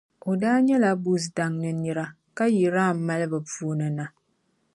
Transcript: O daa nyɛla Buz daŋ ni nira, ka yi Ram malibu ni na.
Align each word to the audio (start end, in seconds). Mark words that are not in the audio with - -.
O 0.29 0.31
daa 0.41 0.57
nyɛla 0.67 0.89
Buz 1.03 1.23
daŋ 1.35 1.51
ni 1.61 1.71
nira, 1.81 2.05
ka 2.37 2.45
yi 2.55 2.65
Ram 2.75 2.97
malibu 3.07 3.39
ni 3.79 3.87
na. 3.97 4.05